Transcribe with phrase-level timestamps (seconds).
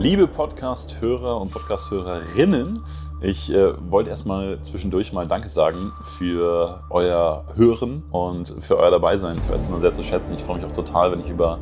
[0.00, 2.84] Liebe Podcast-Hörer und Podcast-Hörerinnen,
[3.20, 9.38] ich äh, wollte erstmal zwischendurch mal Danke sagen für euer Hören und für euer Dabeisein.
[9.42, 10.34] Ich weiß es immer sehr zu schätzen.
[10.34, 11.58] Ich freue mich auch total, wenn ich über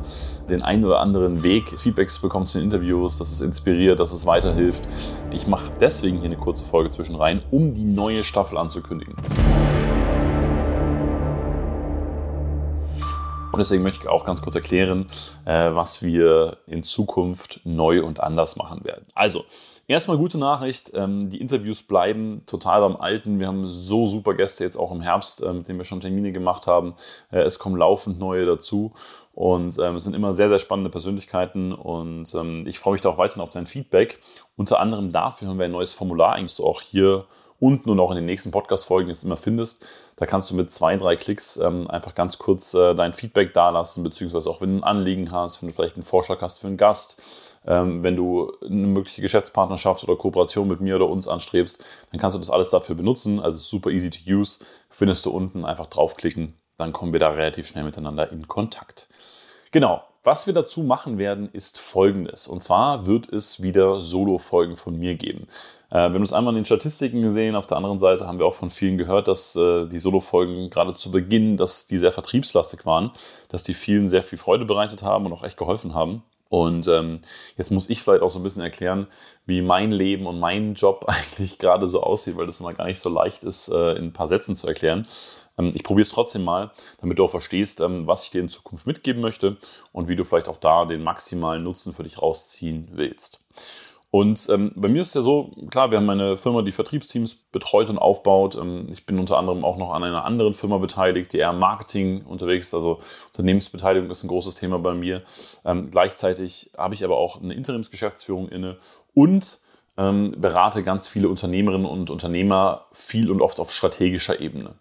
[0.51, 4.27] den einen oder anderen Weg Feedbacks bekomme zu den Interviews, dass es inspiriert, dass es
[4.27, 4.83] weiterhilft.
[5.31, 9.15] Ich mache deswegen hier eine kurze Folge zwischen rein, um die neue Staffel anzukündigen.
[13.57, 15.07] Und deswegen möchte ich auch ganz kurz erklären,
[15.45, 19.07] äh, was wir in Zukunft neu und anders machen werden.
[19.15, 19.45] Also,
[19.87, 23.39] erstmal gute Nachricht, ähm, die Interviews bleiben total beim Alten.
[23.39, 26.31] Wir haben so super Gäste jetzt auch im Herbst, äh, mit denen wir schon Termine
[26.31, 26.93] gemacht haben.
[27.31, 28.93] Äh, es kommen laufend neue dazu.
[29.33, 33.09] Und ähm, es sind immer sehr, sehr spannende Persönlichkeiten und ähm, ich freue mich da
[33.09, 34.19] auch weiterhin auf dein Feedback.
[34.55, 37.25] Unter anderem dafür haben wir ein neues Formular eigentlich auch hier
[37.59, 39.85] unten und auch in den nächsten Podcast-Folgen jetzt immer findest.
[40.15, 44.03] Da kannst du mit zwei, drei Klicks ähm, einfach ganz kurz äh, dein Feedback dalassen,
[44.03, 46.77] beziehungsweise auch wenn du ein Anliegen hast, wenn du vielleicht einen Vorschlag hast für einen
[46.77, 52.19] Gast, ähm, wenn du eine mögliche Geschäftspartnerschaft oder Kooperation mit mir oder uns anstrebst, dann
[52.19, 53.39] kannst du das alles dafür benutzen.
[53.39, 54.63] Also super easy to use.
[54.89, 59.09] Findest du unten, einfach draufklicken, dann kommen wir da relativ schnell miteinander in Kontakt.
[59.71, 62.47] Genau, was wir dazu machen werden, ist folgendes.
[62.47, 65.47] Und zwar wird es wieder Solo-Folgen von mir geben.
[65.89, 67.55] Äh, wir haben es einmal in den Statistiken gesehen.
[67.55, 70.93] Auf der anderen Seite haben wir auch von vielen gehört, dass äh, die Solo-Folgen gerade
[70.95, 73.11] zu Beginn, dass die sehr vertriebslastig waren,
[73.47, 76.23] dass die vielen sehr viel Freude bereitet haben und auch echt geholfen haben.
[76.49, 77.19] Und ähm,
[77.57, 79.07] jetzt muss ich vielleicht auch so ein bisschen erklären,
[79.45, 82.99] wie mein Leben und mein Job eigentlich gerade so aussieht, weil das immer gar nicht
[82.99, 85.05] so leicht ist, äh, in ein paar Sätzen zu erklären.
[85.57, 88.49] Ähm, ich probiere es trotzdem mal, damit du auch verstehst, ähm, was ich dir in
[88.49, 89.57] Zukunft mitgeben möchte
[89.91, 93.43] und wie du vielleicht auch da den maximalen Nutzen für dich rausziehen willst.
[94.17, 97.87] Und ähm, bei mir ist ja so, klar, wir haben eine Firma, die Vertriebsteams betreut
[97.87, 98.55] und aufbaut.
[98.55, 102.25] Ähm, ich bin unter anderem auch noch an einer anderen Firma beteiligt, die eher Marketing
[102.25, 102.73] unterwegs ist.
[102.73, 102.99] Also
[103.33, 105.21] Unternehmensbeteiligung ist ein großes Thema bei mir.
[105.65, 108.77] Ähm, gleichzeitig habe ich aber auch eine Interimsgeschäftsführung inne
[109.13, 109.59] und
[109.97, 114.75] ähm, berate ganz viele Unternehmerinnen und Unternehmer viel und oft auf strategischer Ebene.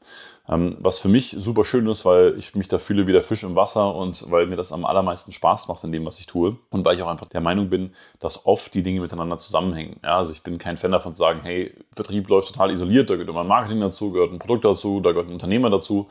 [0.49, 3.43] Ähm, was für mich super schön ist, weil ich mich da fühle wie der Fisch
[3.43, 6.57] im Wasser und weil mir das am allermeisten Spaß macht in dem, was ich tue.
[6.71, 9.99] Und weil ich auch einfach der Meinung bin, dass oft die Dinge miteinander zusammenhängen.
[10.05, 13.15] Ja, also ich bin kein Fan davon zu sagen, hey, Vertrieb läuft total isoliert, da
[13.15, 16.09] gehört immer ein Marketing dazu, gehört ein Produkt dazu, da gehört ein Unternehmer dazu.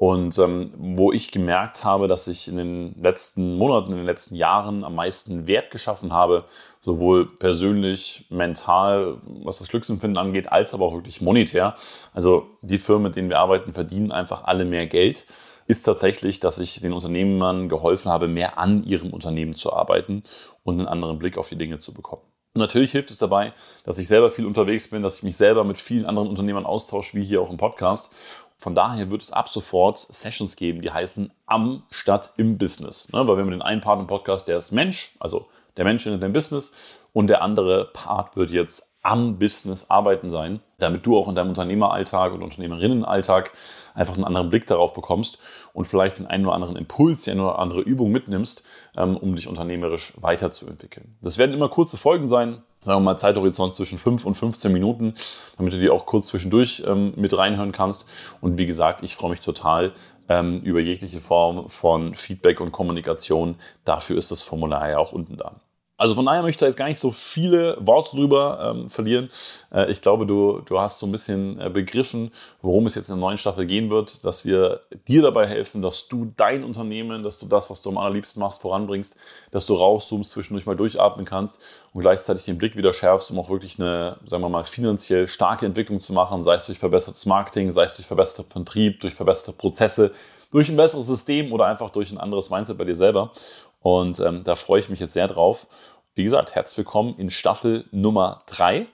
[0.00, 4.34] Und ähm, wo ich gemerkt habe, dass ich in den letzten Monaten, in den letzten
[4.34, 6.46] Jahren am meisten Wert geschaffen habe,
[6.80, 11.74] sowohl persönlich, mental, was das Glücksempfinden angeht, als aber auch wirklich monetär.
[12.14, 15.26] Also die Firmen, mit denen wir arbeiten, verdienen einfach alle mehr Geld
[15.66, 20.22] ist tatsächlich, dass ich den Unternehmern geholfen habe, mehr an ihrem Unternehmen zu arbeiten
[20.64, 22.22] und einen anderen Blick auf die Dinge zu bekommen.
[22.54, 23.52] Natürlich hilft es dabei,
[23.84, 27.16] dass ich selber viel unterwegs bin, dass ich mich selber mit vielen anderen Unternehmern austausche,
[27.16, 28.12] wie hier auch im Podcast.
[28.60, 33.10] Von daher wird es ab sofort Sessions geben, die heißen am statt im Business.
[33.10, 33.26] Ne?
[33.26, 35.48] Weil wir haben den einen Part im Podcast, der ist Mensch, also
[35.78, 36.70] der Mensch in dem Business.
[37.14, 41.50] Und der andere Part wird jetzt am Business arbeiten sein, damit du auch in deinem
[41.50, 43.52] Unternehmeralltag und Unternehmerinnenalltag
[43.94, 45.38] einfach einen anderen Blick darauf bekommst
[45.72, 48.66] und vielleicht den einen oder anderen Impuls, die eine oder andere Übung mitnimmst,
[48.96, 51.16] ähm, um dich unternehmerisch weiterzuentwickeln.
[51.22, 55.14] Das werden immer kurze Folgen sein, sagen wir mal Zeithorizont zwischen 5 und 15 Minuten,
[55.56, 58.08] damit du die auch kurz zwischendurch ähm, mit reinhören kannst.
[58.40, 59.92] Und wie gesagt, ich freue mich total
[60.28, 63.56] ähm, über jegliche Form von Feedback und Kommunikation.
[63.84, 65.56] Dafür ist das Formular ja auch unten da.
[66.00, 69.28] Also von daher möchte ich da jetzt gar nicht so viele Worte drüber ähm, verlieren.
[69.70, 73.16] Äh, ich glaube, du, du hast so ein bisschen äh, begriffen, worum es jetzt in
[73.16, 77.38] der neuen Staffel gehen wird, dass wir dir dabei helfen, dass du dein Unternehmen, dass
[77.38, 79.14] du das, was du am allerliebsten machst, voranbringst,
[79.50, 81.60] dass du rauszoomst, zwischendurch mal durchatmen kannst
[81.92, 85.66] und gleichzeitig den Blick wieder schärfst, um auch wirklich eine, sagen wir mal, finanziell starke
[85.66, 89.52] Entwicklung zu machen, sei es durch verbessertes Marketing, sei es durch verbesserten Vertrieb, durch verbesserte
[89.52, 90.12] Prozesse,
[90.50, 93.32] durch ein besseres System oder einfach durch ein anderes Mindset bei dir selber.
[93.80, 95.66] Und ähm, da freue ich mich jetzt sehr drauf.
[96.14, 98.86] Wie gesagt, herzlich willkommen in Staffel Nummer 3.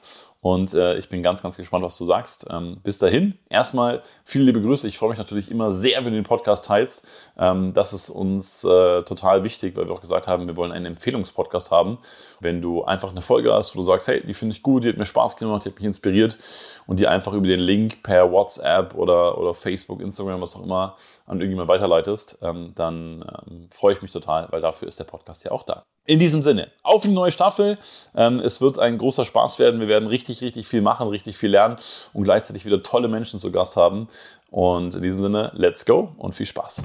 [0.46, 2.46] Und äh, ich bin ganz, ganz gespannt, was du sagst.
[2.52, 4.86] Ähm, bis dahin, erstmal viele liebe Grüße.
[4.86, 7.04] Ich freue mich natürlich immer sehr, wenn du den Podcast teilst.
[7.36, 10.86] Ähm, das ist uns äh, total wichtig, weil wir auch gesagt haben, wir wollen einen
[10.86, 11.98] Empfehlungspodcast haben.
[12.38, 14.90] Wenn du einfach eine Folge hast, wo du sagst, hey, die finde ich gut, die
[14.90, 16.38] hat mir Spaß gemacht, die hat mich inspiriert
[16.86, 20.94] und die einfach über den Link per WhatsApp oder, oder Facebook, Instagram, was auch immer,
[21.26, 25.44] an irgendjemand weiterleitest, ähm, dann ähm, freue ich mich total, weil dafür ist der Podcast
[25.44, 25.82] ja auch da.
[26.08, 27.78] In diesem Sinne, auf die neue Staffel.
[28.14, 29.80] Ähm, es wird ein großer Spaß werden.
[29.80, 31.76] Wir werden richtig, richtig viel machen, richtig viel lernen
[32.12, 34.08] und gleichzeitig wieder tolle Menschen zu Gast haben.
[34.52, 36.84] Und in diesem Sinne, let's go und viel Spaß.